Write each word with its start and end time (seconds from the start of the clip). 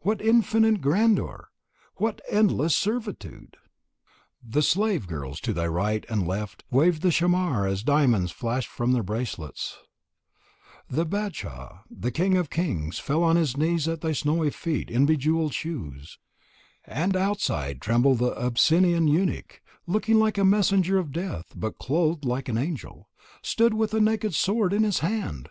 What 0.00 0.20
infinite 0.20 0.80
grandeur, 0.80 1.50
what 1.98 2.20
endless 2.28 2.74
servitude! 2.74 3.56
The 4.42 4.60
slave 4.60 5.06
girls 5.06 5.38
to 5.42 5.52
thy 5.52 5.68
right 5.68 6.04
and 6.08 6.26
left 6.26 6.64
waved 6.68 7.00
the 7.00 7.12
chamar 7.12 7.64
as 7.64 7.84
diamonds 7.84 8.32
flashed 8.32 8.66
from 8.68 8.90
their 8.90 9.04
bracelets; 9.04 9.78
the 10.90 11.06
Badshah, 11.06 11.82
the 11.88 12.10
king 12.10 12.36
of 12.36 12.50
kings, 12.50 12.98
fell 12.98 13.22
on 13.22 13.36
his 13.36 13.56
knees 13.56 13.86
at 13.86 14.00
thy 14.00 14.10
snowy 14.10 14.50
feet 14.50 14.90
in 14.90 15.06
bejewelled 15.06 15.54
shoes, 15.54 16.18
and 16.84 17.14
outside 17.16 17.76
the 17.80 17.84
terrible 17.86 18.16
Abyssinian 18.36 19.06
eunuch, 19.06 19.62
looking 19.86 20.18
like 20.18 20.38
a 20.38 20.44
messenger 20.44 20.98
of 20.98 21.12
death, 21.12 21.52
but 21.54 21.78
clothed 21.78 22.24
like 22.24 22.48
an 22.48 22.58
angel, 22.58 23.08
stood 23.42 23.74
with 23.74 23.94
a 23.94 24.00
naked 24.00 24.34
sword 24.34 24.72
in 24.72 24.82
his 24.82 24.98
hand! 24.98 25.48